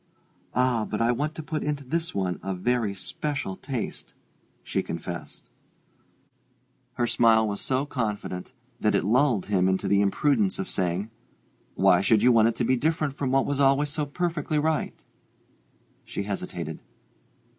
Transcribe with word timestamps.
"Ah, 0.55 0.83
but 0.89 0.99
I 0.99 1.11
want 1.11 1.35
to 1.35 1.43
put 1.43 1.61
into 1.61 1.83
this 1.83 2.15
one 2.15 2.39
a 2.41 2.55
very 2.55 2.95
special 2.95 3.55
taste," 3.55 4.15
she 4.63 4.81
confessed. 4.81 5.47
Her 6.93 7.05
smile 7.05 7.47
was 7.47 7.61
so 7.61 7.85
confident, 7.85 8.47
so 8.47 8.53
reassuring, 8.53 8.77
that 8.91 8.95
it 8.95 9.03
lulled 9.05 9.45
him 9.45 9.69
into 9.69 9.87
the 9.87 10.01
imprudence 10.01 10.57
of 10.57 10.67
saying, 10.69 11.11
"Why 11.75 12.01
should 12.01 12.23
you 12.23 12.31
want 12.31 12.47
it 12.47 12.55
to 12.55 12.65
be 12.65 12.75
different 12.75 13.13
from 13.15 13.29
what 13.29 13.45
was 13.45 13.59
always 13.59 13.89
so 13.91 14.07
perfectly 14.07 14.57
right?" 14.57 15.03
She 16.03 16.23
hesitated. 16.23 16.79